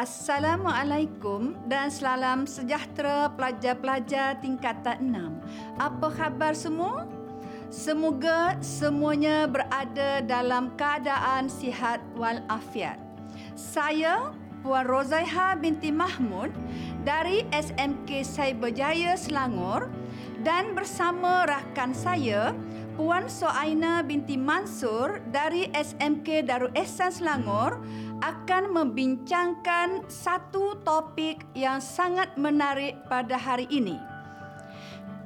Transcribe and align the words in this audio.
Assalamualaikum 0.00 1.60
dan 1.68 1.92
salam 1.92 2.48
sejahtera 2.48 3.28
pelajar-pelajar 3.36 4.40
tingkatan 4.40 4.96
6. 5.12 5.76
Apa 5.76 6.08
khabar 6.08 6.56
semua? 6.56 7.04
Semoga 7.68 8.56
semuanya 8.64 9.44
berada 9.44 10.24
dalam 10.24 10.72
keadaan 10.80 11.52
sihat 11.52 12.00
walafiat. 12.16 12.96
Saya 13.52 14.32
Puan 14.64 14.88
Rozaiha 14.88 15.60
binti 15.60 15.92
Mahmud 15.92 16.48
dari 17.04 17.44
SMK 17.52 18.24
Cyberjaya 18.24 19.20
Selangor 19.20 19.92
dan 20.40 20.72
bersama 20.72 21.44
rakan 21.44 21.92
saya 21.92 22.56
Puan 23.00 23.32
Soaina 23.32 24.04
binti 24.04 24.36
Mansur 24.36 25.24
dari 25.32 25.72
SMK 25.72 26.44
Darul 26.44 26.68
Ehsan 26.76 27.08
Selangor 27.08 27.80
akan 28.20 28.76
membincangkan 28.76 30.04
satu 30.06 30.76
topik 30.84 31.44
yang 31.56 31.80
sangat 31.80 32.36
menarik 32.36 33.00
pada 33.08 33.40
hari 33.40 33.64
ini. 33.72 33.96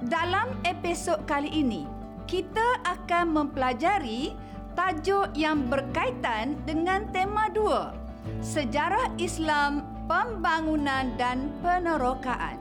Dalam 0.07 0.55
episod 0.63 1.19
kali 1.27 1.51
ini, 1.51 1.87
kita 2.31 2.83
akan 2.87 3.35
mempelajari 3.35 4.35
tajuk 4.79 5.35
yang 5.35 5.67
berkaitan 5.67 6.59
dengan 6.67 7.07
tema 7.11 7.51
dua, 7.51 7.95
Sejarah 8.43 9.11
Islam, 9.19 9.87
Pembangunan 10.07 11.15
dan 11.19 11.51
Penerokaan. 11.63 12.59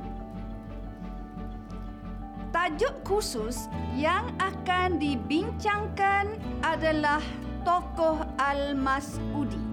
Tajuk 2.53 3.01
khusus 3.01 3.65
yang 3.97 4.29
akan 4.37 5.01
dibincangkan 5.01 6.37
adalah 6.61 7.17
tokoh 7.65 8.21
Al-Mas'udi 8.37 9.72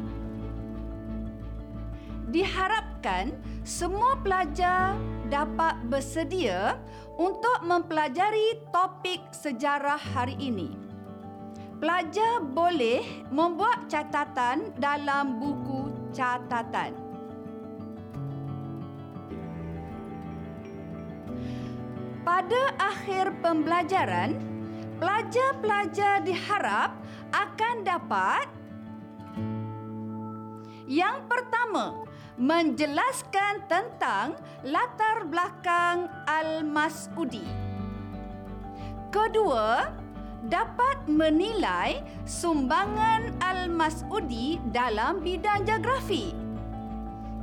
diharapkan 2.31 3.35
semua 3.67 4.15
pelajar 4.23 4.95
dapat 5.27 5.77
bersedia 5.91 6.79
untuk 7.19 7.67
mempelajari 7.67 8.63
topik 8.71 9.21
sejarah 9.35 9.99
hari 9.99 10.39
ini. 10.39 10.79
Pelajar 11.83 12.45
boleh 12.45 13.03
membuat 13.35 13.91
catatan 13.91 14.71
dalam 14.79 15.43
buku 15.43 15.91
catatan. 16.15 16.95
Pada 22.21 22.63
akhir 22.77 23.33
pembelajaran, 23.41 24.37
pelajar-pelajar 25.01 26.21
diharap 26.21 26.93
akan 27.33 27.77
dapat 27.81 28.45
yang 30.91 31.23
pertama, 31.31 32.03
menjelaskan 32.41 33.69
tentang 33.69 34.33
latar 34.65 35.29
belakang 35.29 36.09
Al-Mas'udi. 36.25 37.45
Kedua, 39.13 39.93
dapat 40.49 41.05
menilai 41.05 42.01
sumbangan 42.25 43.37
Al-Mas'udi 43.45 44.57
dalam 44.73 45.21
bidang 45.21 45.69
geografi. 45.69 46.33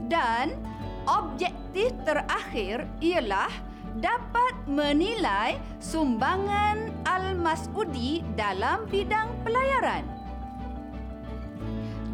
Dan 0.09 0.57
objektif 1.05 1.93
terakhir 2.01 2.89
ialah 2.97 3.53
dapat 4.01 4.65
menilai 4.65 5.61
sumbangan 5.77 6.89
Al-Mas'udi 7.05 8.25
dalam 8.33 8.89
bidang 8.89 9.29
pelayaran. 9.45 10.01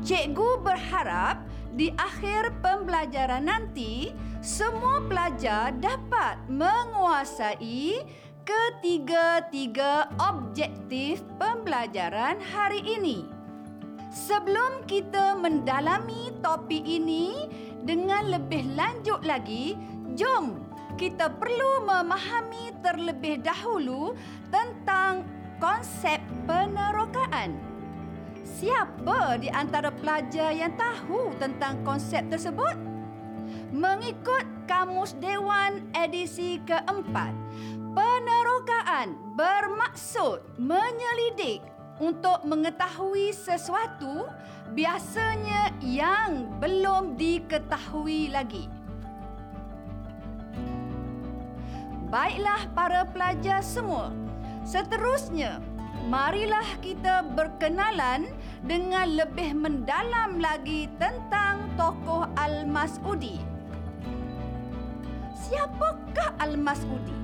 Cikgu 0.03 0.59
berharap 0.59 1.42
di 1.73 1.89
akhir 1.97 2.53
pembelajaran 2.61 3.49
nanti, 3.49 4.13
semua 4.45 5.01
pelajar 5.09 5.73
dapat 5.81 6.37
menguasai 6.45 8.05
ketiga-tiga 8.45 10.05
objektif 10.21 11.25
pembelajaran 11.41 12.37
hari 12.37 12.85
ini. 12.85 13.25
Sebelum 14.13 14.85
kita 14.85 15.33
mendalami 15.33 16.29
topik 16.45 16.85
ini 16.85 17.49
dengan 17.81 18.29
lebih 18.29 18.77
lanjut 18.77 19.25
lagi, 19.25 19.73
jom 20.13 20.61
kita 21.01 21.33
perlu 21.41 21.89
memahami 21.89 22.69
terlebih 22.85 23.41
dahulu 23.41 24.13
tentang 24.53 25.25
konsep 25.57 26.21
penerokaan. 26.45 27.72
Siapa 28.63 29.35
di 29.43 29.51
antara 29.51 29.91
pelajar 29.91 30.55
yang 30.55 30.71
tahu 30.79 31.35
tentang 31.35 31.83
konsep 31.83 32.23
tersebut? 32.31 32.79
Mengikut 33.75 34.47
Kamus 34.71 35.19
Dewan 35.19 35.83
edisi 35.91 36.63
keempat, 36.63 37.35
penerokaan 37.91 39.19
bermaksud 39.35 40.47
menyelidik 40.55 41.59
untuk 41.99 42.39
mengetahui 42.47 43.35
sesuatu 43.35 44.31
biasanya 44.71 45.75
yang 45.83 46.47
belum 46.63 47.19
diketahui 47.19 48.31
lagi. 48.31 48.71
Baiklah 52.07 52.63
para 52.71 53.03
pelajar 53.11 53.59
semua. 53.59 54.15
Seterusnya, 54.63 55.59
marilah 56.07 56.67
kita 56.83 57.23
berkenalan 57.23 58.27
dengan 58.63 59.19
lebih 59.19 59.51
mendalam 59.59 60.39
lagi 60.39 60.87
tentang 60.95 61.67
tokoh 61.75 62.23
Al-Mas'udi. 62.39 63.43
Siapakah 65.35 66.39
Al-Mas'udi? 66.39 67.19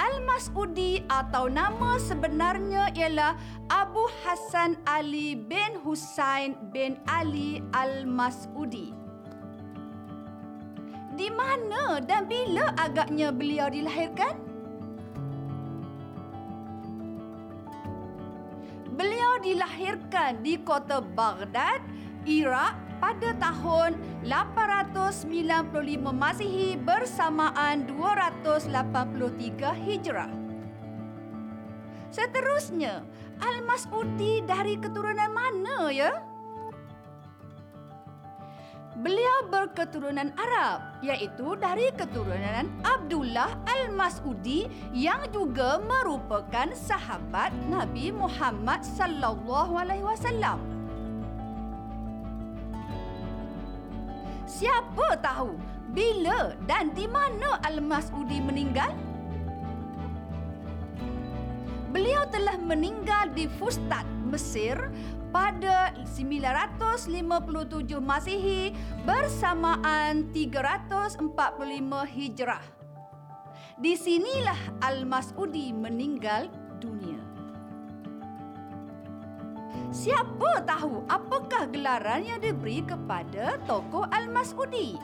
Al-Mas'udi 0.00 1.04
atau 1.10 1.50
nama 1.50 2.00
sebenarnya 2.00 2.94
ialah 2.96 3.36
Abu 3.68 4.06
Hassan 4.24 4.78
Ali 4.88 5.36
bin 5.36 5.76
Husain 5.84 6.56
bin 6.72 6.96
Ali 7.04 7.60
Al-Mas'udi. 7.76 8.96
Di 11.20 11.28
mana 11.28 12.00
dan 12.00 12.24
bila 12.30 12.72
agaknya 12.80 13.28
beliau 13.28 13.68
dilahirkan? 13.68 14.49
Dilahirkan 19.50 20.46
di 20.46 20.62
kota 20.62 21.02
Baghdad, 21.02 21.82
Iraq 22.22 22.78
pada 23.02 23.34
tahun 23.42 23.98
895 24.22 25.26
Masihi 26.14 26.78
bersamaan 26.78 27.82
283 27.90 28.70
Hijrah. 29.74 30.30
Seterusnya, 32.14 33.02
Al-Mas'udi 33.42 34.46
dari 34.46 34.78
keturunan 34.78 35.34
mana 35.34 35.90
ya? 35.90 36.29
Beliau 39.00 39.48
berketurunan 39.48 40.28
Arab 40.36 41.00
iaitu 41.00 41.56
dari 41.56 41.88
keturunan 41.96 42.68
Abdullah 42.84 43.56
Al-Mas'udi 43.64 44.68
yang 44.92 45.24
juga 45.32 45.80
merupakan 45.80 46.68
sahabat 46.76 47.48
Nabi 47.72 48.12
Muhammad 48.12 48.84
sallallahu 48.84 49.72
alaihi 49.72 50.04
wasallam. 50.04 50.60
Siapa 54.44 55.16
tahu 55.24 55.56
bila 55.96 56.52
dan 56.68 56.92
di 56.92 57.08
mana 57.08 57.56
Al-Mas'udi 57.64 58.36
meninggal? 58.44 58.92
Beliau 61.90 62.22
telah 62.30 62.54
meninggal 62.54 63.34
di 63.34 63.50
Fustat, 63.58 64.06
Mesir 64.30 64.78
pada 65.34 65.90
957 66.06 67.18
Masihi 67.98 68.70
bersamaan 69.02 70.30
345 70.30 71.34
Hijrah. 72.14 72.62
Di 73.74 73.98
sinilah 73.98 74.78
Al-Mas'udi 74.86 75.74
meninggal 75.74 76.46
dunia. 76.78 77.18
Siapa 79.90 80.62
tahu 80.62 81.02
apakah 81.10 81.66
gelaran 81.74 82.22
yang 82.22 82.38
diberi 82.38 82.86
kepada 82.86 83.58
tokoh 83.66 84.06
Al-Mas'udi? 84.14 84.94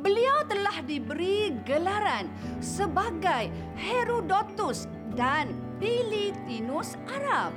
Beliau 0.00 0.48
telah 0.48 0.80
diberi 0.80 1.52
gelaran 1.68 2.24
sebagai 2.64 3.52
Herodotus 3.76 4.88
dan 5.12 5.52
Bilitinus 5.76 6.96
Arab. 7.04 7.52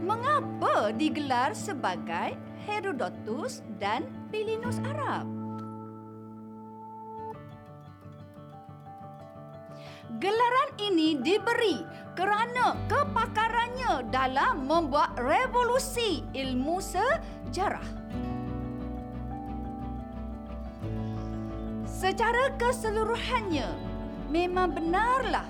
Mengapa 0.00 0.88
digelar 0.96 1.52
sebagai 1.52 2.40
Herodotus 2.64 3.60
dan 3.76 4.08
Bilinus 4.32 4.80
Arab? 4.88 5.28
Gelaran 10.16 10.70
ini 10.80 11.20
diberi 11.20 11.84
kerana 12.16 12.72
kepakarannya 12.88 14.08
dalam 14.08 14.64
membuat 14.64 15.12
revolusi 15.20 16.24
ilmu 16.32 16.80
sejarah. 16.80 17.84
Secara 22.04 22.52
keseluruhannya, 22.60 23.64
memang 24.28 24.76
benarlah 24.76 25.48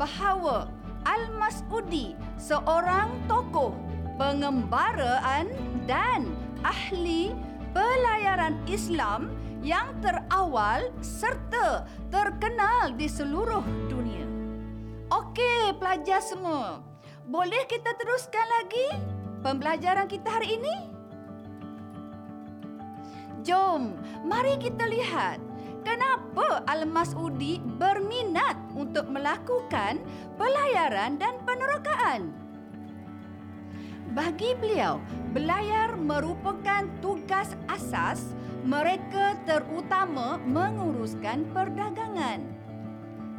bahawa 0.00 0.64
Al-Mas'udi 1.04 2.16
seorang 2.40 3.12
tokoh 3.28 3.76
pengembaraan 4.16 5.52
dan 5.84 6.32
ahli 6.64 7.36
pelayaran 7.76 8.56
Islam 8.64 9.28
yang 9.60 9.92
terawal 10.00 10.88
serta 11.04 11.84
terkenal 12.08 12.96
di 12.96 13.04
seluruh 13.04 13.60
dunia. 13.92 14.24
Okey, 15.12 15.76
pelajar 15.76 16.24
semua. 16.24 16.80
Boleh 17.28 17.68
kita 17.68 17.92
teruskan 18.00 18.48
lagi 18.48 18.88
pembelajaran 19.44 20.08
kita 20.08 20.32
hari 20.32 20.56
ini? 20.64 20.76
Jom, 23.44 24.00
mari 24.24 24.56
kita 24.56 24.88
lihat 24.88 25.49
kenapa 25.82 26.62
Al-Mas'udi 26.68 27.60
berminat 27.80 28.56
untuk 28.76 29.08
melakukan 29.08 30.00
pelayaran 30.36 31.16
dan 31.16 31.36
penerokaan. 31.44 32.32
Bagi 34.10 34.58
beliau, 34.58 34.98
belayar 35.30 35.94
merupakan 35.94 36.82
tugas 36.98 37.54
asas 37.70 38.34
mereka 38.66 39.38
terutama 39.46 40.42
menguruskan 40.42 41.46
perdagangan. 41.54 42.42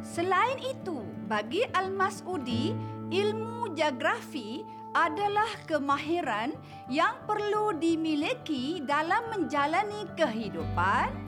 Selain 0.02 0.58
itu, 0.64 1.04
bagi 1.28 1.62
Al-Mas'udi, 1.76 2.72
ilmu 3.12 3.76
geografi 3.76 4.64
adalah 4.92 5.48
kemahiran 5.68 6.52
yang 6.88 7.16
perlu 7.24 7.76
dimiliki 7.76 8.80
dalam 8.84 9.24
menjalani 9.32 10.08
kehidupan 10.16 11.21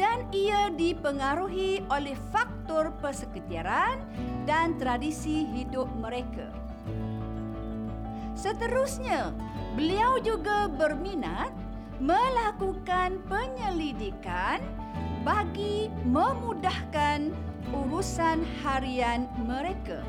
dan 0.00 0.24
ia 0.32 0.72
dipengaruhi 0.72 1.84
oleh 1.92 2.16
faktor 2.32 2.88
persekitaran 3.04 4.00
dan 4.48 4.80
tradisi 4.80 5.44
hidup 5.44 5.92
mereka. 6.00 6.48
Seterusnya, 8.32 9.36
beliau 9.76 10.16
juga 10.24 10.72
berminat 10.72 11.52
melakukan 12.00 13.20
penyelidikan 13.28 14.64
bagi 15.20 15.92
memudahkan 16.08 17.36
urusan 17.68 18.40
harian 18.64 19.28
mereka. 19.44 20.00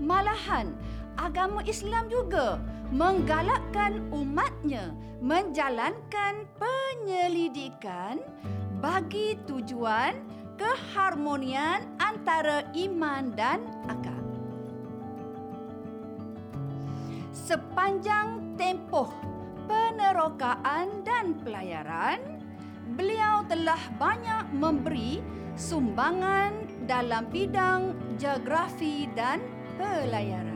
Malahan, 0.00 0.72
agama 1.20 1.60
Islam 1.68 2.08
juga 2.08 2.56
menggalakkan 2.94 4.06
umatnya 4.14 4.94
menjalankan 5.18 6.46
penyelidikan 6.62 8.22
bagi 8.78 9.34
tujuan 9.50 10.14
keharmonian 10.54 11.82
antara 11.98 12.62
iman 12.70 13.34
dan 13.34 13.66
akal. 13.90 14.22
Sepanjang 17.34 18.54
tempoh 18.54 19.10
penerokaan 19.66 21.02
dan 21.02 21.34
pelayaran, 21.42 22.22
beliau 22.94 23.42
telah 23.50 23.80
banyak 23.98 24.54
memberi 24.54 25.18
sumbangan 25.58 26.54
dalam 26.86 27.26
bidang 27.26 27.90
geografi 28.22 29.10
dan 29.18 29.42
pelayaran. 29.74 30.53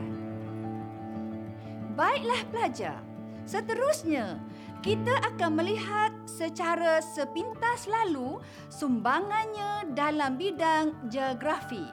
Baiklah 1.99 2.47
pelajar, 2.47 3.03
seterusnya 3.43 4.39
kita 4.79 5.19
akan 5.19 5.59
melihat 5.59 6.15
secara 6.23 7.03
sepintas 7.03 7.91
lalu 7.91 8.39
sumbangannya 8.71 9.91
dalam 9.91 10.39
bidang 10.39 10.95
geografi. 11.11 11.83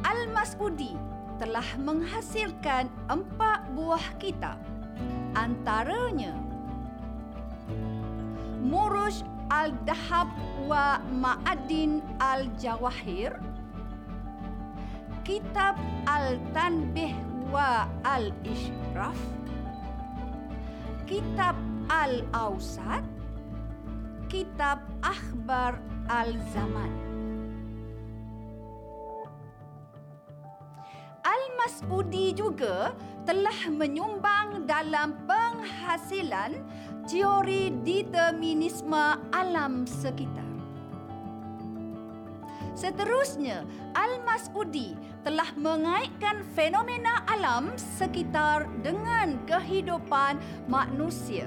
Al-Mas'udi 0.00 0.96
telah 1.36 1.76
menghasilkan 1.76 2.88
empat 3.12 3.68
buah 3.76 4.16
kitab. 4.16 4.56
Antaranya 5.36 6.32
Murush 8.64 9.20
Al-Dahab 9.52 10.32
wa 10.64 11.04
Ma'adin 11.12 12.00
Al-Jawahir 12.16 13.36
Kitab 15.20 15.76
Al-Tanbih 16.08 17.33
wa 17.54 17.86
Al-Ishraf 18.02 19.14
Kitab 21.06 21.54
Al-Awsat 21.86 23.06
Kitab 24.26 24.82
Akhbar 24.98 25.78
Al-Zaman 26.10 26.90
Al-Mas'udi 31.22 32.34
juga 32.34 32.90
telah 33.22 33.70
menyumbang 33.70 34.66
dalam 34.66 35.14
penghasilan 35.22 36.58
teori 37.08 37.72
determinisme 37.80 39.16
alam 39.32 39.88
sekitar. 39.88 40.43
Seterusnya, 42.74 43.62
Al-Mas'udi 43.94 44.98
telah 45.22 45.54
mengaitkan 45.54 46.42
fenomena 46.58 47.22
alam 47.30 47.70
sekitar 47.78 48.66
dengan 48.82 49.38
kehidupan 49.46 50.42
manusia. 50.66 51.46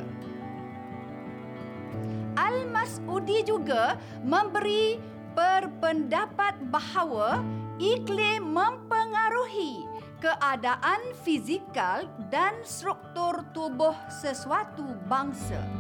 Al-Mas'udi 2.40 3.44
juga 3.44 4.00
memberi 4.24 5.04
berpendapat 5.36 6.58
bahawa 6.72 7.44
iklim 7.76 8.56
mempengaruhi 8.56 9.84
keadaan 10.24 11.14
fizikal 11.22 12.10
dan 12.34 12.58
struktur 12.66 13.46
tubuh 13.54 13.94
sesuatu 14.10 14.98
bangsa. 15.06 15.77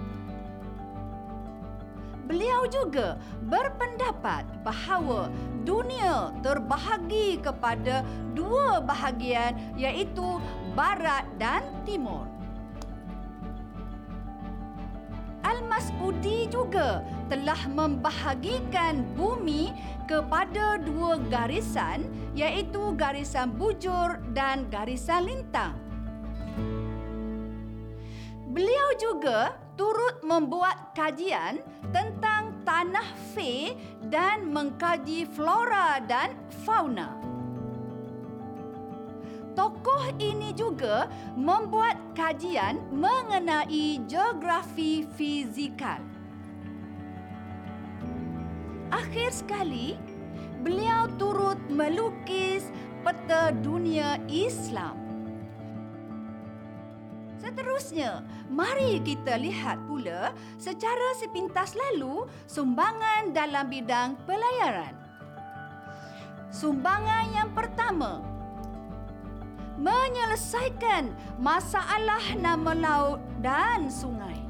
Beliau 2.27 2.67
juga 2.67 3.15
berpendapat 3.47 4.43
bahawa 4.67 5.31
dunia 5.63 6.35
terbahagi 6.43 7.39
kepada 7.39 8.03
dua 8.35 8.83
bahagian 8.83 9.55
iaitu 9.79 10.43
barat 10.75 11.23
dan 11.39 11.63
timur. 11.87 12.27
Al-Mas'udi 15.47 16.51
juga 16.51 16.99
telah 17.31 17.71
membahagikan 17.71 19.07
bumi 19.15 19.71
kepada 20.03 20.75
dua 20.83 21.15
garisan 21.31 22.03
iaitu 22.35 22.91
garisan 22.99 23.55
bujur 23.55 24.19
dan 24.35 24.67
garisan 24.67 25.23
lintang. 25.23 25.79
Beliau 28.51 28.89
juga 28.99 29.55
turut 29.77 30.19
membuat 30.25 30.91
kajian 30.97 31.61
tentang 31.93 32.57
tanah 32.65 33.05
Fe 33.31 33.77
dan 34.09 34.49
mengkaji 34.49 35.29
flora 35.29 36.01
dan 36.03 36.33
fauna. 36.65 37.15
Tokoh 39.57 40.13
ini 40.21 40.53
juga 40.53 41.09
membuat 41.33 41.97
kajian 42.13 42.77
mengenai 42.93 44.01
geografi 44.05 45.05
fizikal. 45.17 45.97
Akhir 48.93 49.33
sekali, 49.33 49.97
beliau 50.61 51.09
turut 51.17 51.57
melukis 51.73 52.69
peta 53.01 53.49
dunia 53.49 54.21
Islam. 54.29 55.06
Seterusnya, 57.37 58.25
mari 58.49 58.97
kita 59.05 59.37
lihat 59.37 59.77
pula 59.85 60.33
secara 60.57 61.13
sepintas 61.21 61.77
lalu 61.77 62.25
sumbangan 62.49 63.29
dalam 63.29 63.69
bidang 63.69 64.17
pelayaran. 64.25 64.97
Sumbangan 66.49 67.25
yang 67.29 67.49
pertama 67.53 68.25
menyelesaikan 69.77 71.13
masalah 71.37 72.33
nama 72.41 72.73
laut 72.73 73.21
dan 73.45 73.85
sungai. 73.93 74.41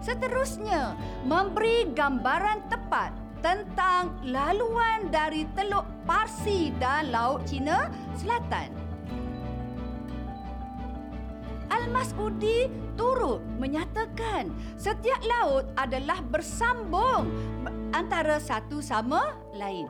Seterusnya, 0.00 0.96
memberi 1.26 1.90
gambaran 1.92 2.70
tepat 2.70 3.12
tentang 3.44 4.16
laluan 4.24 5.12
dari 5.12 5.44
Teluk 5.52 5.84
Parsi 6.08 6.72
dan 6.80 7.12
Laut 7.12 7.44
Cina 7.44 7.92
Selatan. 8.16 8.79
Al-Mas'udi 11.80 12.68
turut 12.94 13.40
menyatakan 13.56 14.52
setiap 14.76 15.20
laut 15.24 15.64
adalah 15.80 16.20
bersambung 16.28 17.32
antara 17.96 18.36
satu 18.36 18.84
sama 18.84 19.34
lain. 19.56 19.88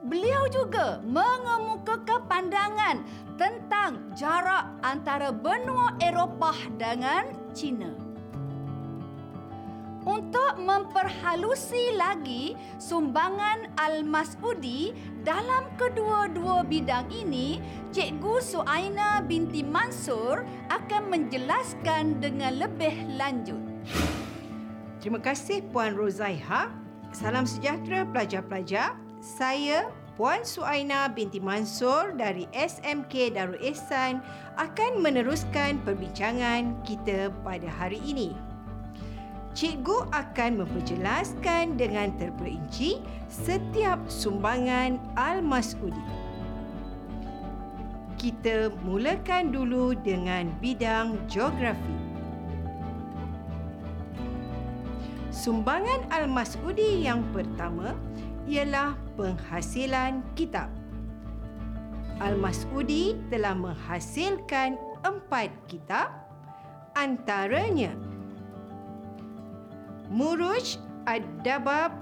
Beliau 0.00 0.48
juga 0.48 1.04
mengemukakan 1.04 2.24
pandangan 2.24 3.04
tentang 3.36 4.16
jarak 4.16 4.64
antara 4.80 5.28
benua 5.28 5.92
Eropah 6.00 6.56
dengan 6.80 7.28
China. 7.52 8.09
Untuk 10.00 10.56
memperhalusi 10.56 11.92
lagi 12.00 12.56
sumbangan 12.80 13.68
Al-Mas'udi 13.76 14.96
dalam 15.28 15.68
kedua-dua 15.76 16.64
bidang 16.64 17.04
ini, 17.12 17.60
Cikgu 17.92 18.40
Suaina 18.40 19.20
binti 19.20 19.60
Mansur 19.60 20.40
akan 20.72 21.02
menjelaskan 21.12 22.16
dengan 22.16 22.64
lebih 22.64 22.96
lanjut. 23.20 23.60
Terima 25.04 25.20
kasih 25.20 25.68
Puan 25.68 25.92
Rozaiha. 25.92 26.72
Salam 27.12 27.44
sejahtera 27.44 28.08
pelajar-pelajar. 28.08 28.96
Saya 29.20 29.92
Puan 30.16 30.48
Suaina 30.48 31.12
binti 31.12 31.44
Mansur 31.44 32.16
dari 32.16 32.48
SMK 32.56 33.36
Darul 33.36 33.60
Ehsan 33.60 34.24
akan 34.56 35.04
meneruskan 35.04 35.76
perbincangan 35.84 36.72
kita 36.88 37.28
pada 37.44 37.68
hari 37.68 38.00
ini. 38.00 38.49
Cikgu 39.50 40.14
akan 40.14 40.62
memperjelaskan 40.62 41.74
dengan 41.74 42.14
terperinci 42.14 43.02
setiap 43.26 43.98
sumbangan 44.06 45.02
Al-Mas'udi. 45.18 46.06
Kita 48.14 48.70
mulakan 48.86 49.50
dulu 49.50 49.98
dengan 50.06 50.54
bidang 50.62 51.18
geografi. 51.26 51.98
Sumbangan 55.34 56.06
Al-Mas'udi 56.14 57.02
yang 57.02 57.26
pertama 57.34 57.98
ialah 58.46 58.94
penghasilan 59.18 60.22
kitab. 60.38 60.70
Al-Mas'udi 62.22 63.18
telah 63.34 63.56
menghasilkan 63.58 64.78
empat 65.02 65.50
kitab 65.66 66.12
antaranya 66.92 67.96
Muruj 70.10 70.74
Ad-Dabab 71.06 71.94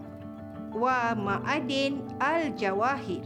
wa 0.72 1.12
Ma'adin 1.12 2.00
Al-Jawahir 2.24 3.20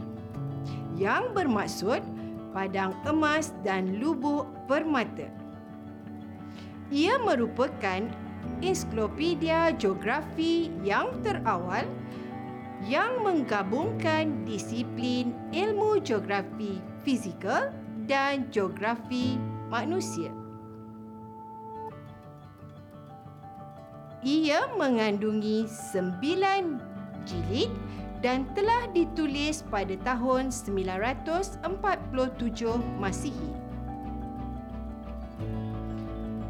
yang 0.99 1.31
bermaksud 1.31 2.03
padang 2.51 2.91
emas 3.07 3.55
dan 3.63 4.03
lubuk 4.03 4.45
permata. 4.67 5.31
Ia 6.91 7.15
merupakan 7.15 8.05
ensiklopedia 8.59 9.71
geografi 9.79 10.67
yang 10.83 11.15
terawal 11.23 11.87
yang 12.83 13.23
menggabungkan 13.23 14.43
disiplin 14.43 15.31
ilmu 15.55 16.03
geografi 16.03 16.83
fizikal 17.07 17.71
dan 18.03 18.51
geografi 18.51 19.39
manusia. 19.71 20.42
Ia 24.23 24.71
mengandungi 24.79 25.67
sembilan 25.67 26.79
jilid 27.27 27.67
dan 28.23 28.47
telah 28.55 28.87
ditulis 28.95 29.67
pada 29.67 29.99
tahun 29.99 30.47
947 30.47 31.59
Masihi. 33.03 33.51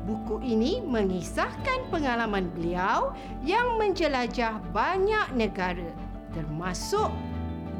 Buku 0.06 0.38
ini 0.46 0.86
mengisahkan 0.86 1.89
pengalaman 1.89 2.46
beliau 2.53 3.18
yang 3.42 3.82
menjelajah 3.82 4.62
banyak 4.70 5.34
negara 5.34 5.89
termasuk 6.30 7.10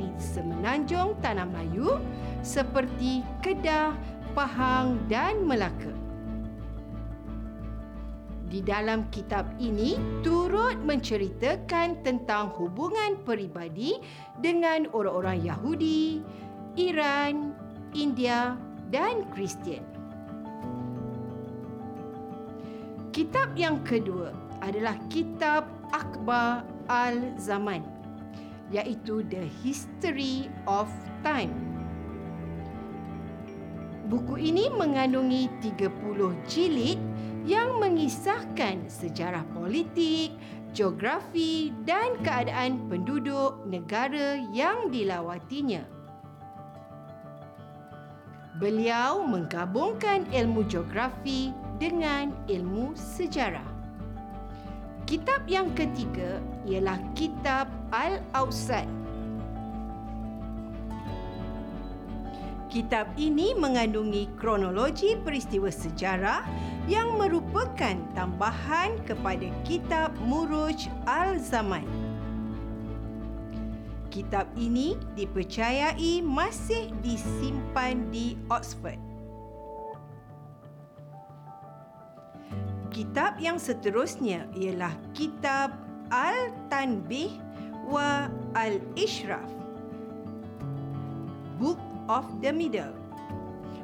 di 0.02 0.10
semenanjung 0.18 1.14
Tanah 1.22 1.46
Melayu 1.46 2.02
seperti 2.42 3.22
Kedah, 3.46 3.94
Pahang 4.34 4.98
dan 5.06 5.46
Melaka. 5.46 6.03
Di 8.54 8.62
dalam 8.62 9.10
kitab 9.10 9.50
ini 9.58 9.98
turut 10.22 10.78
menceritakan 10.86 12.06
tentang 12.06 12.54
hubungan 12.54 13.18
peribadi 13.26 13.98
dengan 14.46 14.86
orang-orang 14.94 15.42
Yahudi, 15.42 16.22
Iran, 16.78 17.58
India 17.98 18.54
dan 18.94 19.26
Kristian. 19.34 19.82
Kitab 23.10 23.58
yang 23.58 23.82
kedua 23.82 24.30
adalah 24.62 25.02
kitab 25.10 25.66
Akbar 25.90 26.62
Al-Zaman 26.94 27.82
iaitu 28.70 29.26
The 29.34 29.50
History 29.66 30.46
of 30.70 30.94
Time. 31.26 31.58
Buku 34.14 34.38
ini 34.38 34.70
mengandungi 34.70 35.50
30 35.58 35.90
jilid 36.46 37.02
yang 37.44 37.80
mengisahkan 37.80 38.88
sejarah 38.88 39.44
politik, 39.52 40.32
geografi 40.72 41.76
dan 41.84 42.16
keadaan 42.24 42.88
penduduk 42.88 43.62
negara 43.68 44.40
yang 44.56 44.88
dilawatinya. 44.90 45.84
Beliau 48.64 49.28
menggabungkan 49.28 50.24
ilmu 50.32 50.64
geografi 50.72 51.52
dengan 51.82 52.32
ilmu 52.48 52.96
sejarah. 52.96 53.66
Kitab 55.04 55.44
yang 55.52 55.68
ketiga 55.76 56.40
ialah 56.64 56.96
Kitab 57.12 57.68
Al-Awsat 57.92 59.03
Kitab 62.74 63.06
ini 63.22 63.54
mengandungi 63.54 64.34
kronologi 64.34 65.14
peristiwa 65.14 65.70
sejarah 65.70 66.42
yang 66.90 67.22
merupakan 67.22 67.94
tambahan 68.18 68.98
kepada 69.06 69.46
kitab 69.62 70.10
Muruj 70.26 70.90
Al-Zaman. 71.06 71.86
Kitab 74.10 74.50
ini 74.58 74.98
dipercayai 75.14 76.26
masih 76.26 76.90
disimpan 77.06 78.10
di 78.10 78.42
Oxford. 78.50 78.98
Kitab 82.90 83.38
yang 83.38 83.62
seterusnya 83.62 84.50
ialah 84.58 84.98
Kitab 85.14 85.78
Al-Tanbih 86.10 87.38
wa 87.86 88.34
Al-Ishraf. 88.58 89.46
Book 91.62 91.93
of 92.08 92.26
the 92.44 92.52
Middle. 92.52 92.96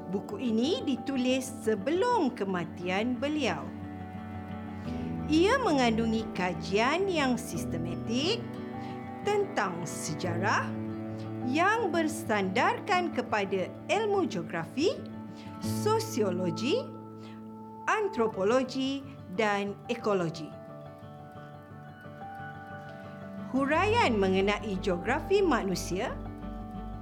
Buku 0.10 0.42
ini 0.42 0.82
ditulis 0.82 1.46
sebelum 1.62 2.34
kematian 2.34 3.14
beliau. 3.22 3.62
Ia 5.30 5.62
mengandungi 5.62 6.26
kajian 6.34 7.06
yang 7.06 7.38
sistematik 7.38 8.42
tentang 9.22 9.78
sejarah 9.86 10.66
yang 11.46 11.94
bersandarkan 11.94 13.14
kepada 13.14 13.70
ilmu 13.94 14.26
geografi, 14.26 14.98
sosiologi, 15.62 16.82
antropologi 17.86 19.06
dan 19.38 19.78
ekologi. 19.86 20.50
Huraian 23.54 24.14
mengenai 24.18 24.78
geografi 24.82 25.42
manusia 25.42 26.14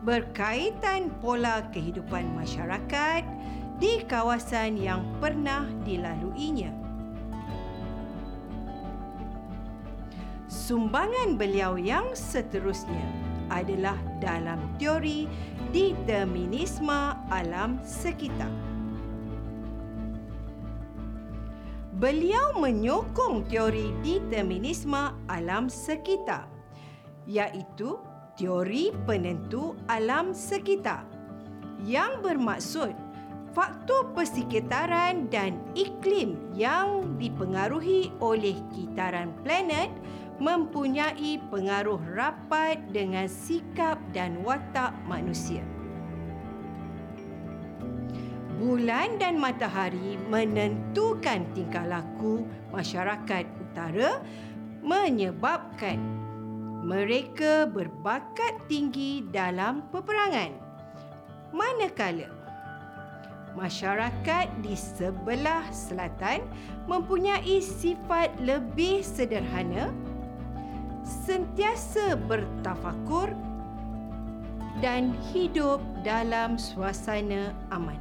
berkaitan 0.07 1.11
pola 1.19 1.67
kehidupan 1.75 2.31
masyarakat 2.31 3.27
di 3.75 3.99
kawasan 4.07 4.79
yang 4.79 5.03
pernah 5.19 5.67
dilaluinya. 5.83 6.71
Sumbangan 10.47 11.35
beliau 11.35 11.75
yang 11.75 12.15
seterusnya 12.15 13.03
adalah 13.51 13.99
dalam 14.23 14.63
teori 14.79 15.27
determinisme 15.75 17.11
alam 17.27 17.75
sekitar. 17.83 18.51
Beliau 21.99 22.55
menyokong 22.55 23.43
teori 23.51 23.91
determinisme 24.07 25.11
alam 25.27 25.67
sekitar 25.67 26.47
iaitu 27.27 28.06
teori 28.37 28.93
penentu 29.09 29.73
alam 29.89 30.29
sekitar 30.31 31.01
yang 31.81 32.21
bermaksud 32.21 32.93
faktor 33.57 34.13
persekitaran 34.13 35.25
dan 35.33 35.57
iklim 35.73 36.37
yang 36.53 37.17
dipengaruhi 37.17 38.13
oleh 38.21 38.53
kitaran 38.69 39.33
planet 39.41 39.89
mempunyai 40.37 41.41
pengaruh 41.49 41.97
rapat 42.13 42.77
dengan 42.93 43.25
sikap 43.25 43.97
dan 44.13 44.45
watak 44.45 44.93
manusia. 45.09 45.65
Bulan 48.61 49.17
dan 49.17 49.41
matahari 49.41 50.21
menentukan 50.29 51.45
tingkah 51.57 51.85
laku 51.89 52.45
masyarakat 52.69 53.45
utara 53.57 54.21
menyebabkan 54.85 55.97
mereka 56.85 57.65
berbakat 57.65 58.61
tinggi 58.69 59.25
dalam 59.33 59.85
peperangan. 59.89 60.53
Manakala 61.49 62.29
masyarakat 63.57 64.45
di 64.61 64.77
sebelah 64.77 65.65
selatan 65.73 66.45
mempunyai 66.85 67.57
sifat 67.57 68.29
lebih 68.37 69.01
sederhana, 69.01 69.89
sentiasa 71.01 72.13
bertafakur 72.29 73.33
dan 74.77 75.17
hidup 75.33 75.81
dalam 76.05 76.61
suasana 76.61 77.49
aman. 77.73 77.97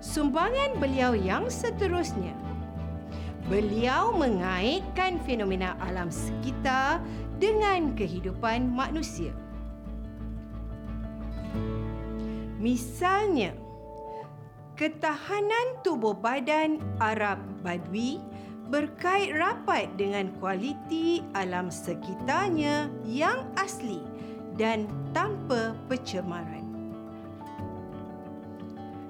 Sumbangan 0.00 0.80
beliau 0.80 1.12
yang 1.12 1.50
seterusnya 1.52 2.32
Beliau 3.46 4.10
mengaitkan 4.10 5.22
fenomena 5.22 5.78
alam 5.78 6.10
sekitar 6.10 6.98
dengan 7.36 7.92
kehidupan 7.92 8.72
manusia. 8.72 9.32
Misalnya, 12.56 13.52
ketahanan 14.74 15.80
tubuh 15.84 16.16
badan 16.16 16.80
Arab 16.98 17.38
Badui 17.60 18.18
berkait 18.66 19.30
rapat 19.36 19.86
dengan 19.94 20.32
kualiti 20.42 21.22
alam 21.38 21.70
sekitarnya 21.70 22.90
yang 23.06 23.46
asli 23.54 24.02
dan 24.58 24.90
tanpa 25.14 25.76
pencemaran. 25.86 26.66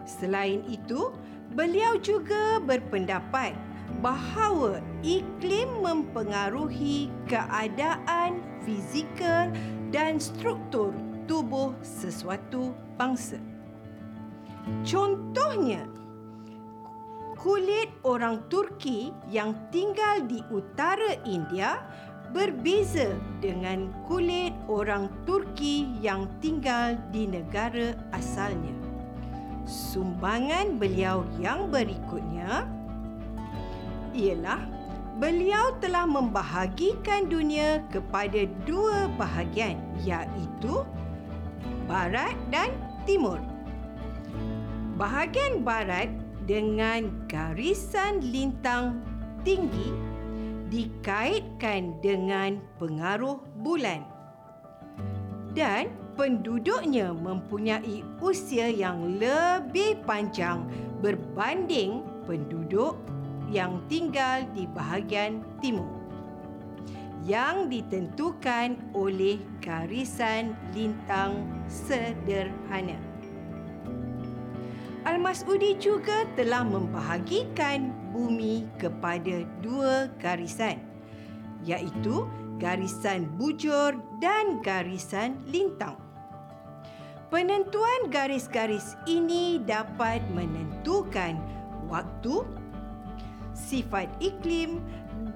Selain 0.07 0.63
itu, 0.71 1.11
beliau 1.57 1.99
juga 1.99 2.63
berpendapat 2.63 3.57
bahawa 4.07 4.79
iklim 5.03 5.83
mempengaruhi 5.83 7.11
keadaan 7.27 8.39
fizikal 8.63 9.51
dan 9.91 10.23
struktur 10.23 10.95
tubuh 11.27 11.75
sesuatu 11.83 12.71
bangsa. 12.95 13.43
Contohnya, 14.87 15.91
kulit 17.35 17.91
orang 18.07 18.47
Turki 18.47 19.11
yang 19.27 19.59
tinggal 19.75 20.23
di 20.23 20.39
utara 20.55 21.19
India 21.27 21.83
berbeza 22.31 23.11
dengan 23.43 23.91
kulit 24.07 24.55
orang 24.71 25.11
Turki 25.27 25.91
yang 25.99 26.31
tinggal 26.39 26.95
di 27.11 27.27
negara 27.27 27.99
asalnya. 28.15 28.75
Sumbangan 29.67 30.79
beliau 30.79 31.27
yang 31.43 31.75
berikutnya 31.75 32.71
ialah 34.17 34.65
beliau 35.21 35.77
telah 35.81 36.09
membahagikan 36.09 37.29
dunia 37.29 37.85
kepada 37.93 38.49
dua 38.65 39.13
bahagian 39.21 39.77
iaitu 40.05 40.85
barat 41.85 42.33
dan 42.49 42.73
timur. 43.05 43.39
Bahagian 44.97 45.61
barat 45.61 46.09
dengan 46.49 47.13
garisan 47.29 48.25
lintang 48.25 49.05
tinggi 49.45 49.93
dikaitkan 50.73 51.97
dengan 52.03 52.59
pengaruh 52.81 53.39
bulan. 53.63 54.03
Dan 55.57 55.89
penduduknya 56.17 57.17
mempunyai 57.17 58.05
usia 58.21 58.69
yang 58.69 59.17
lebih 59.17 60.01
panjang 60.05 60.65
berbanding 61.01 62.05
penduduk 62.29 62.99
yang 63.51 63.83
tinggal 63.87 64.43
di 64.55 64.67
bahagian 64.71 65.43
timur 65.63 66.07
yang 67.27 67.67
ditentukan 67.67 68.79
oleh 68.95 69.43
garisan 69.59 70.55
lintang 70.71 71.43
sederhana. 71.67 72.95
Al-Mas'udi 75.07 75.75
juga 75.79 76.23
telah 76.39 76.63
membahagikan 76.63 77.91
bumi 78.15 78.67
kepada 78.79 79.43
dua 79.59 80.07
garisan 80.23 80.79
iaitu 81.67 82.31
garisan 82.63 83.27
bujur 83.35 83.99
dan 84.23 84.63
garisan 84.63 85.39
lintang. 85.51 85.99
Penentuan 87.27 88.07
garis-garis 88.07 88.95
ini 89.11 89.59
dapat 89.67 90.23
menentukan 90.31 91.43
waktu 91.91 92.47
sifat 93.57 94.13
iklim 94.21 94.85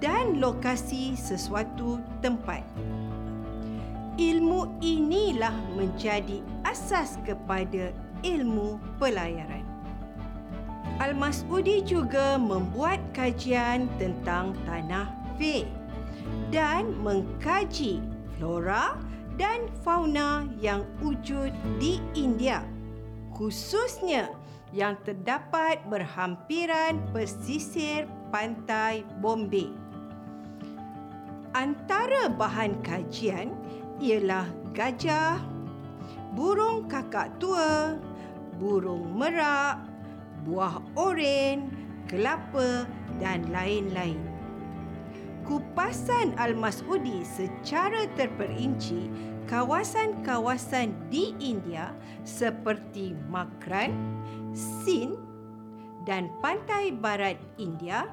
dan 0.04 0.36
lokasi 0.36 1.16
sesuatu 1.16 1.96
tempat. 2.20 2.60
Ilmu 4.20 4.76
inilah 4.84 5.56
menjadi 5.72 6.44
asas 6.68 7.16
kepada 7.24 7.88
ilmu 8.20 8.76
pelayaran. 9.00 9.64
Al-Mas'udi 11.00 11.80
juga 11.80 12.36
membuat 12.36 13.00
kajian 13.16 13.88
tentang 13.96 14.52
tanah 14.68 15.08
Fe 15.40 15.64
dan 16.52 16.92
mengkaji 17.00 18.04
flora 18.36 19.00
dan 19.40 19.72
fauna 19.80 20.44
yang 20.60 20.84
wujud 21.00 21.48
di 21.80 21.96
India 22.12 22.60
khususnya 23.40 24.28
yang 24.70 24.94
terdapat 25.02 25.82
berhampiran 25.90 27.02
pesisir 27.10 28.06
pantai 28.30 29.02
Bombay. 29.18 29.70
Antara 31.50 32.30
bahan 32.30 32.78
kajian 32.86 33.50
ialah 33.98 34.46
gajah, 34.70 35.42
burung 36.38 36.86
kakak 36.86 37.34
tua, 37.42 37.98
burung 38.62 39.18
merak, 39.18 39.82
buah 40.46 40.78
oren, 40.94 41.74
kelapa 42.06 42.86
dan 43.18 43.50
lain-lain. 43.50 44.22
Kupasan 45.42 46.30
Al-Mas'udi 46.38 47.26
secara 47.26 48.06
terperinci 48.14 49.10
kawasan-kawasan 49.50 50.94
di 51.10 51.34
India 51.42 51.90
seperti 52.22 53.18
Makran, 53.26 53.90
Sind 54.54 55.14
dan 56.08 56.32
pantai 56.42 56.90
barat 56.90 57.38
India 57.60 58.08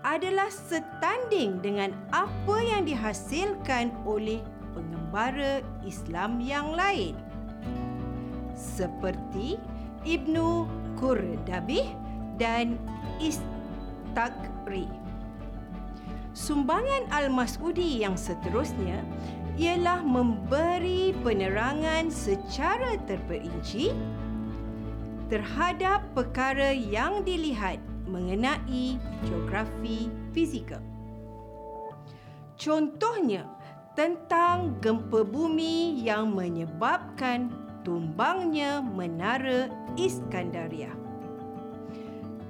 adalah 0.00 0.48
setanding 0.48 1.60
dengan 1.60 1.92
apa 2.08 2.56
yang 2.64 2.88
dihasilkan 2.88 3.92
oleh 4.08 4.40
pengembara 4.72 5.60
Islam 5.84 6.40
yang 6.40 6.72
lain 6.72 7.12
seperti 8.56 9.60
Ibnu 10.08 10.64
Qurdabih 10.96 11.84
dan 12.40 12.80
Istakri. 13.20 14.88
Sumbangan 16.32 17.04
Al-Mas'udi 17.12 18.00
yang 18.00 18.16
seterusnya 18.16 19.04
ialah 19.60 20.00
memberi 20.00 21.12
penerangan 21.20 22.08
secara 22.08 22.96
terperinci 23.04 23.92
terhadap 25.30 26.02
perkara 26.12 26.74
yang 26.74 27.22
dilihat 27.22 27.78
mengenai 28.10 28.98
geografi 29.22 30.10
fizikal. 30.34 30.82
Contohnya, 32.58 33.46
tentang 33.94 34.76
gempa 34.82 35.22
bumi 35.22 36.02
yang 36.02 36.34
menyebabkan 36.34 37.48
tumbangnya 37.86 38.82
menara 38.82 39.70
Iskandaria. 39.94 40.90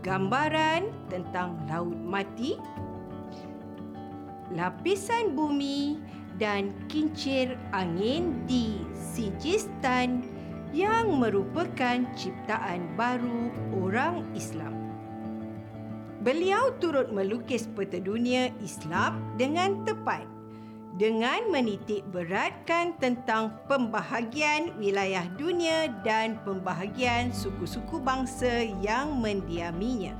Gambaran 0.00 0.88
tentang 1.12 1.60
laut 1.68 1.96
mati, 2.00 2.56
lapisan 4.56 5.36
bumi 5.36 6.00
dan 6.40 6.72
kincir 6.88 7.52
angin 7.76 8.48
di 8.48 8.80
Sijistan 8.96 10.24
yang 10.70 11.18
merupakan 11.18 12.06
ciptaan 12.14 12.94
baru 12.94 13.50
orang 13.74 14.26
Islam. 14.38 14.74
Beliau 16.20 16.76
turut 16.78 17.10
melukis 17.10 17.64
peta 17.64 17.96
dunia 17.96 18.52
Islam 18.60 19.24
dengan 19.40 19.82
tepat 19.88 20.28
dengan 21.00 21.48
menitik 21.48 22.04
beratkan 22.12 22.92
tentang 23.00 23.56
pembahagian 23.70 24.76
wilayah 24.76 25.24
dunia 25.40 25.88
dan 26.04 26.36
pembahagian 26.44 27.32
suku-suku 27.32 27.96
bangsa 28.04 28.68
yang 28.84 29.16
mendiaminya. 29.16 30.12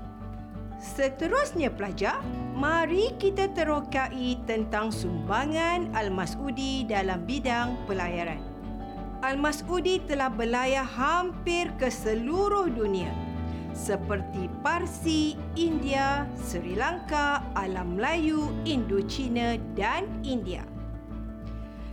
Seterusnya 0.80 1.68
pelajar, 1.68 2.24
mari 2.56 3.12
kita 3.20 3.52
terokai 3.52 4.40
tentang 4.48 4.88
sumbangan 4.88 5.92
Al-Mas'udi 5.92 6.88
dalam 6.88 7.28
bidang 7.28 7.76
pelayaran. 7.84 8.49
Al-Mas'udi 9.20 10.00
telah 10.08 10.32
berlayar 10.32 10.88
hampir 10.88 11.68
ke 11.76 11.92
seluruh 11.92 12.72
dunia 12.72 13.12
seperti 13.76 14.48
Parsi, 14.60 15.38
India, 15.56 16.28
Sri 16.36 16.76
Lanka, 16.76 17.44
Alam 17.56 17.96
Melayu, 17.96 18.50
Indochina 18.68 19.56
dan 19.76 20.08
India. 20.26 20.66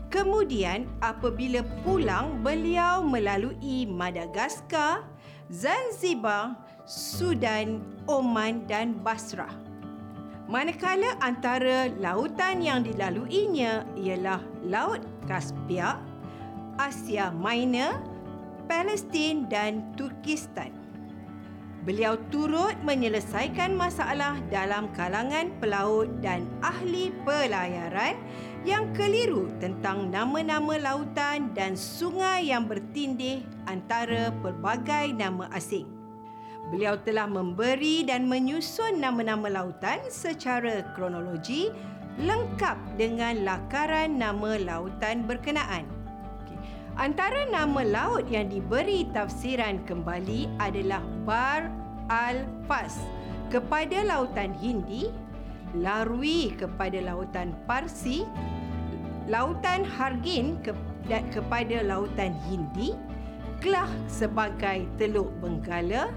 Kemudian 0.07 0.87
apabila 1.03 1.67
pulang 1.83 2.39
beliau 2.39 3.03
melalui 3.03 3.83
Madagaskar, 3.83 5.03
Zanzibar, 5.51 6.55
Sudan, 6.87 7.83
Oman 8.07 8.63
dan 8.71 8.95
Basrah. 9.03 9.51
Manakala 10.47 11.19
antara 11.19 11.91
lautan 11.99 12.63
yang 12.63 12.87
dilaluinya 12.87 13.83
ialah 13.99 14.39
Laut 14.63 15.03
Kaspia, 15.27 15.99
Asia 16.77 17.33
Minor, 17.33 17.97
Palestin 18.69 19.49
dan 19.49 19.81
Turkistan. 19.97 20.69
Beliau 21.81 22.19
turut 22.29 22.77
menyelesaikan 22.85 23.73
masalah 23.73 24.37
dalam 24.53 24.91
kalangan 24.93 25.49
pelaut 25.57 26.05
dan 26.21 26.45
ahli 26.61 27.09
pelayaran 27.25 28.13
yang 28.61 28.91
keliru 28.93 29.49
tentang 29.57 30.13
nama-nama 30.13 30.77
lautan 30.77 31.49
dan 31.57 31.73
sungai 31.73 32.51
yang 32.51 32.69
bertindih 32.69 33.41
antara 33.65 34.29
pelbagai 34.45 35.17
nama 35.17 35.49
asing. 35.55 35.87
Beliau 36.69 36.99
telah 37.01 37.25
memberi 37.25 38.03
dan 38.03 38.27
menyusun 38.27 38.99
nama-nama 38.99 39.47
lautan 39.47 40.03
secara 40.11 40.83
kronologi 40.93 41.71
lengkap 42.19 42.75
dengan 42.99 43.47
lakaran 43.47 44.19
nama 44.19 44.59
lautan 44.59 45.23
berkenaan. 45.23 45.96
Antara 46.97 47.45
nama 47.45 47.85
laut 47.85 48.25
yang 48.25 48.49
diberi 48.49 49.05
tafsiran 49.13 49.85
kembali 49.85 50.49
adalah 50.57 51.05
Bar 51.29 51.69
al-Fas 52.09 52.97
kepada 53.53 54.01
lautan 54.01 54.49
Hindi, 54.57 55.13
Larwi 55.77 56.57
kepada 56.57 56.97
lautan 57.05 57.53
Parsi, 57.69 58.25
lautan 59.29 59.85
Hargin 59.85 60.57
kepada 61.05 61.85
lautan 61.85 62.33
Hindi, 62.49 62.97
Klah 63.61 63.93
sebagai 64.09 64.89
Teluk 64.97 65.29
Benggala, 65.37 66.09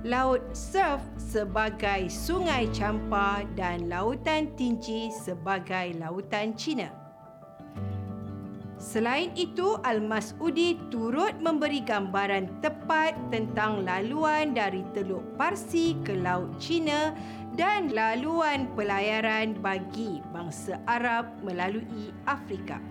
Laut 0.00 0.40
Surf 0.56 1.04
sebagai 1.20 2.08
Sungai 2.08 2.72
Champa 2.72 3.44
dan 3.52 3.92
Lautan 3.92 4.48
Tinci 4.56 5.12
sebagai 5.12 5.92
Lautan 6.00 6.56
Cina. 6.56 7.01
Selain 8.82 9.30
itu, 9.38 9.78
Al-Mas'udi 9.86 10.74
turut 10.90 11.38
memberi 11.38 11.86
gambaran 11.86 12.50
tepat 12.66 13.14
tentang 13.30 13.86
laluan 13.86 14.58
dari 14.58 14.82
Teluk 14.90 15.22
Parsi 15.38 15.94
ke 16.02 16.18
Laut 16.18 16.58
Cina 16.58 17.14
dan 17.54 17.94
laluan 17.94 18.66
pelayaran 18.74 19.54
bagi 19.62 20.18
bangsa 20.34 20.82
Arab 20.90 21.30
melalui 21.46 22.10
Afrika. 22.26 22.82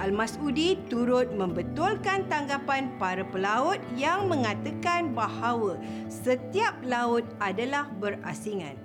Al-Mas'udi 0.00 0.80
turut 0.88 1.28
membetulkan 1.36 2.24
tanggapan 2.32 2.96
para 2.96 3.20
pelaut 3.28 3.84
yang 4.00 4.32
mengatakan 4.32 5.12
bahawa 5.12 5.76
setiap 6.08 6.72
laut 6.80 7.28
adalah 7.36 7.84
berasingan. 8.00 8.80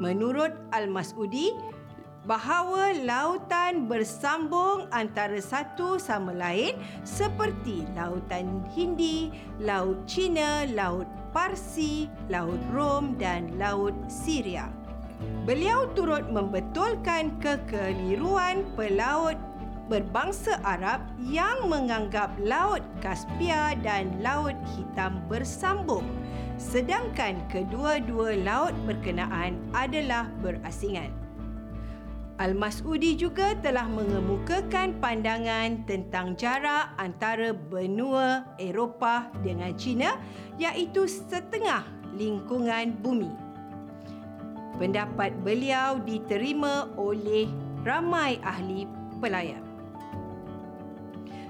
Menurut 0.00 0.56
Al-Mas'udi, 0.72 1.54
bahawa 2.22 2.94
lautan 3.02 3.90
bersambung 3.90 4.86
antara 4.94 5.42
satu 5.42 5.98
sama 5.98 6.30
lain 6.30 6.78
seperti 7.02 7.82
lautan 7.98 8.62
Hindi, 8.70 9.34
laut 9.58 10.06
Cina, 10.06 10.70
laut 10.70 11.10
Parsi, 11.34 12.06
laut 12.30 12.62
Rom 12.70 13.18
dan 13.18 13.58
laut 13.58 13.96
Syria. 14.06 14.70
Beliau 15.42 15.90
turut 15.98 16.30
membetulkan 16.30 17.34
kekeliruan 17.42 18.66
pelaut 18.78 19.38
berbangsa 19.90 20.62
Arab 20.62 21.02
yang 21.18 21.66
menganggap 21.66 22.30
Laut 22.38 22.82
Kaspia 23.02 23.74
dan 23.82 24.22
Laut 24.22 24.54
Hitam 24.74 25.22
bersambung 25.26 26.06
sedangkan 26.58 27.42
kedua-dua 27.50 28.38
laut 28.38 28.74
berkenaan 28.86 29.58
adalah 29.74 30.30
berasingan. 30.38 31.21
Al-Mas'udi 32.40 33.14
juga 33.16 33.52
telah 33.60 33.84
mengemukakan 33.84 34.96
pandangan 34.98 35.84
tentang 35.84 36.32
jarak 36.36 36.96
antara 36.96 37.52
benua 37.52 38.48
Eropah 38.56 39.28
dengan 39.44 39.76
China 39.76 40.16
iaitu 40.56 41.04
setengah 41.04 41.84
lingkungan 42.16 42.96
bumi 43.00 43.52
pendapat 44.82 45.30
beliau 45.46 46.00
diterima 46.02 46.90
oleh 46.98 47.46
ramai 47.86 48.42
ahli 48.42 48.88
pelayar. 49.22 49.62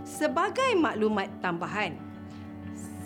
Sebagai 0.03 0.77
maklumat 0.77 1.31
tambahan, 1.41 1.97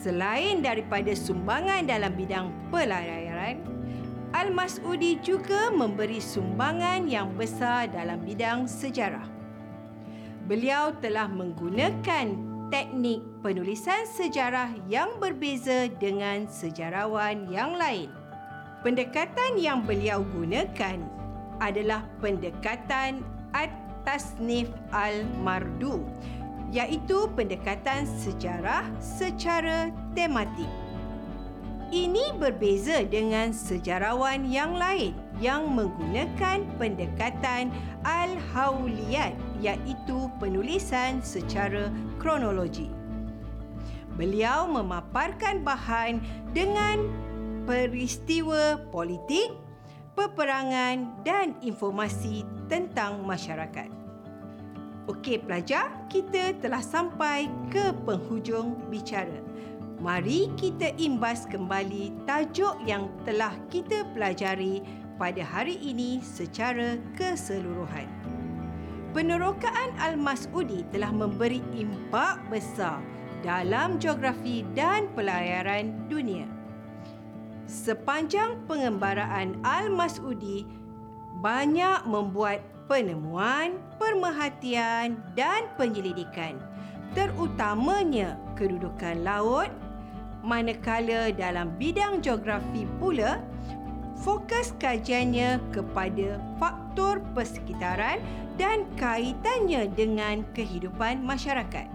selain 0.01 0.65
daripada 0.65 1.12
sumbangan 1.15 1.87
dalam 1.87 2.11
bidang 2.17 2.51
pelayaran, 2.73 3.61
Al-Mas'udi 4.37 5.16
juga 5.25 5.72
memberi 5.72 6.20
sumbangan 6.20 7.09
yang 7.09 7.33
besar 7.40 7.88
dalam 7.88 8.20
bidang 8.20 8.68
sejarah. 8.68 9.25
Beliau 10.44 10.92
telah 11.01 11.25
menggunakan 11.25 12.37
teknik 12.68 13.25
penulisan 13.40 14.05
sejarah 14.05 14.77
yang 14.92 15.16
berbeza 15.16 15.88
dengan 15.96 16.44
sejarawan 16.53 17.49
yang 17.49 17.81
lain. 17.81 18.12
Pendekatan 18.85 19.57
yang 19.57 19.88
beliau 19.88 20.20
gunakan 20.37 21.01
adalah 21.57 22.05
pendekatan 22.20 23.25
At-Tasnif 23.57 24.68
Al-Mardu 24.92 26.05
iaitu 26.77 27.33
pendekatan 27.33 28.05
sejarah 28.20 28.85
secara 29.01 29.88
tematik. 30.12 30.86
Ini 31.87 32.35
berbeza 32.35 33.07
dengan 33.07 33.55
sejarawan 33.55 34.42
yang 34.51 34.75
lain 34.75 35.14
yang 35.38 35.70
menggunakan 35.70 36.66
pendekatan 36.83 37.70
Al-Hauliyat 38.03 39.38
iaitu 39.62 40.27
penulisan 40.42 41.22
secara 41.22 41.87
kronologi. 42.18 42.90
Beliau 44.18 44.66
memaparkan 44.66 45.62
bahan 45.62 46.18
dengan 46.51 47.07
peristiwa 47.70 48.83
politik, 48.90 49.55
peperangan 50.18 51.22
dan 51.22 51.55
informasi 51.62 52.42
tentang 52.66 53.22
masyarakat. 53.22 53.92
Okey 55.07 55.38
pelajar, 55.38 56.03
kita 56.11 56.51
telah 56.59 56.83
sampai 56.83 57.46
ke 57.70 57.94
penghujung 58.03 58.75
bicara. 58.90 59.38
Mari 59.97 60.53
kita 60.61 60.93
imbas 61.01 61.49
kembali 61.49 62.13
tajuk 62.29 62.77
yang 62.85 63.09
telah 63.25 63.57
kita 63.73 64.05
pelajari 64.13 64.85
pada 65.17 65.41
hari 65.41 65.81
ini 65.81 66.21
secara 66.21 67.01
keseluruhan. 67.17 68.05
Penerokaan 69.17 69.97
Al-Mas'udi 69.97 70.85
telah 70.93 71.09
memberi 71.09 71.65
impak 71.73 72.45
besar 72.53 73.01
dalam 73.41 73.97
geografi 73.97 74.69
dan 74.77 75.09
pelayaran 75.17 75.97
dunia. 76.13 76.45
Sepanjang 77.65 78.69
pengembaraan 78.69 79.57
Al-Mas'udi 79.65 80.69
banyak 81.41 82.05
membuat 82.05 82.61
penemuan, 82.85 83.81
pemerhatian 83.97 85.17
dan 85.33 85.73
penyelidikan 85.81 86.61
terutamanya 87.17 88.37
kedudukan 88.61 89.25
laut 89.25 89.73
manakala 90.44 91.33
dalam 91.33 91.72
bidang 91.81 92.20
geografi 92.20 92.88
pula 92.99 93.40
fokus 94.20 94.72
kajiannya 94.81 95.61
kepada 95.70 96.40
faktor 96.57 97.20
persekitaran 97.37 98.20
dan 98.57 98.88
kaitannya 98.96 99.88
dengan 99.92 100.40
kehidupan 100.57 101.20
masyarakat. 101.20 101.88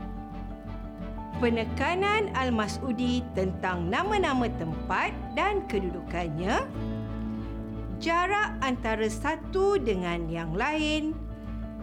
Penekanan 1.41 2.29
Al-Mas'udi 2.37 3.25
tentang 3.33 3.89
nama-nama 3.89 4.45
tempat 4.61 5.09
dan 5.33 5.65
kedudukannya, 5.65 6.61
jarak 7.97 8.53
antara 8.61 9.09
satu 9.09 9.81
dengan 9.81 10.29
yang 10.29 10.53
lain 10.53 11.17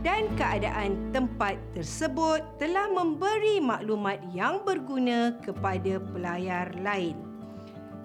dan 0.07 0.31
keadaan 0.39 1.11
tempat 1.11 1.59
tersebut 1.75 2.43
telah 2.63 2.87
memberi 2.91 3.59
maklumat 3.59 4.23
yang 4.31 4.63
berguna 4.63 5.35
kepada 5.43 5.99
pelayar 6.15 6.71
lain 6.79 7.19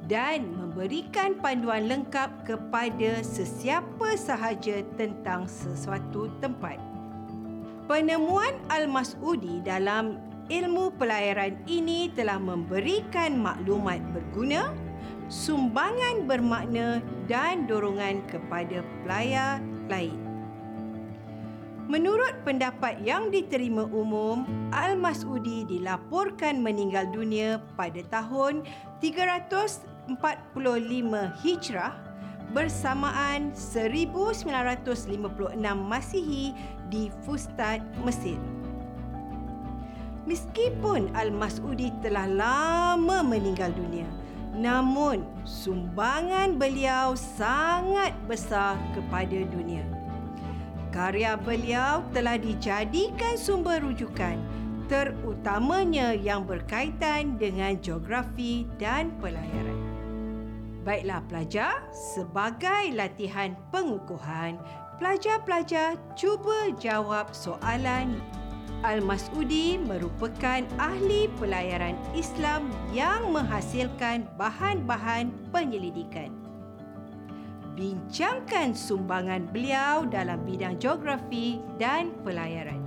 dan 0.09 0.43
memberikan 0.51 1.37
panduan 1.39 1.87
lengkap 1.87 2.43
kepada 2.43 3.23
sesiapa 3.23 4.19
sahaja 4.19 4.83
tentang 4.99 5.47
sesuatu 5.47 6.27
tempat. 6.43 6.75
Penemuan 7.87 8.55
Al-Mas'udi 8.71 9.63
dalam 9.63 10.19
ilmu 10.51 10.91
pelayaran 10.99 11.55
ini 11.67 12.11
telah 12.11 12.39
memberikan 12.39 13.39
maklumat 13.39 13.99
berguna, 14.11 14.71
sumbangan 15.31 16.27
bermakna 16.27 16.99
dan 17.31 17.63
dorongan 17.67 18.23
kepada 18.27 18.83
pelayar 19.03 19.63
lain. 19.87 20.22
Menurut 21.83 22.31
pendapat 22.47 23.03
yang 23.03 23.27
diterima 23.27 23.83
umum, 23.91 24.47
Al-Mas'udi 24.71 25.67
dilaporkan 25.67 26.63
meninggal 26.63 27.11
dunia 27.11 27.59
pada 27.75 27.99
tahun 28.07 28.63
345 29.03 30.15
Hijrah 31.43 31.93
bersamaan 32.55 33.51
1956 33.51 35.11
Masihi 35.75 36.55
di 36.87 37.11
Fustat, 37.27 37.83
Mesir. 38.07 38.39
Meskipun 40.23 41.11
Al-Mas'udi 41.11 41.91
telah 41.99 42.31
lama 42.31 43.19
meninggal 43.27 43.75
dunia, 43.75 44.07
namun 44.55 45.27
sumbangan 45.43 46.55
beliau 46.55 47.11
sangat 47.11 48.15
besar 48.23 48.79
kepada 48.95 49.43
dunia. 49.51 49.83
Karya 50.93 51.33
beliau 51.33 52.05
telah 52.13 52.37
dijadikan 52.37 53.33
sumber 53.33 53.81
rujukan 53.81 54.37
terutamanya 54.85 56.13
yang 56.13 56.45
berkaitan 56.45 57.33
dengan 57.41 57.81
geografi 57.81 58.69
dan 58.77 59.09
pelayaran. 59.17 59.79
Baiklah 60.85 61.25
pelajar, 61.25 61.81
sebagai 62.13 62.93
latihan 62.93 63.57
pengukuhan, 63.73 64.61
pelajar-pelajar 65.01 65.97
cuba 66.13 66.69
jawab 66.77 67.33
soalan. 67.33 68.21
Al-Mas'udi 68.83 69.79
merupakan 69.81 70.61
ahli 70.75 71.31
pelayaran 71.39 71.97
Islam 72.13 72.67
yang 72.91 73.31
menghasilkan 73.31 74.27
bahan-bahan 74.35 75.31
penyelidikan 75.55 76.42
bincangkan 77.73 78.77
sumbangan 78.77 79.49
beliau 79.49 80.05
dalam 80.05 80.41
bidang 80.45 80.77
geografi 80.77 81.57
dan 81.81 82.13
pelayaran. 82.21 82.81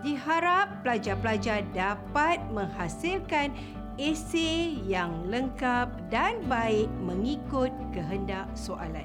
Diharap 0.00 0.80
pelajar-pelajar 0.80 1.68
dapat 1.76 2.40
menghasilkan 2.48 3.52
esei 4.00 4.80
yang 4.88 5.28
lengkap 5.28 5.92
dan 6.08 6.40
baik 6.48 6.88
mengikut 7.04 7.68
kehendak 7.92 8.48
soalan. 8.56 9.04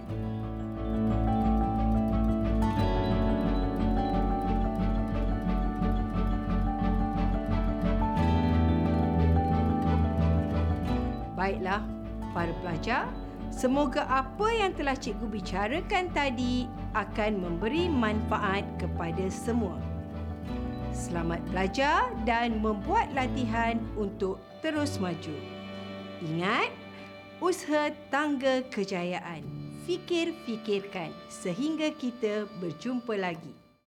Baiklah, 11.36 11.84
para 12.32 12.56
pelajar, 12.64 13.12
semoga 13.52 14.08
apa 14.08 14.48
yang 14.56 14.72
telah 14.80 14.96
cikgu 14.96 15.28
bicarakan 15.28 16.08
tadi 16.16 16.72
akan 16.96 17.44
memberi 17.44 17.92
manfaat 17.92 18.64
kepada 18.80 19.28
semua. 19.28 19.85
Selamat 21.06 21.38
belajar 21.54 22.10
dan 22.26 22.66
membuat 22.66 23.14
latihan 23.14 23.78
untuk 23.94 24.42
terus 24.66 24.98
maju. 24.98 25.38
Ingat, 26.26 26.74
usaha 27.38 27.94
tangga 28.10 28.66
kejayaan. 28.74 29.46
Fikir-fikirkan 29.86 31.14
sehingga 31.30 31.94
kita 31.94 32.50
berjumpa 32.58 33.22
lagi. 33.22 33.65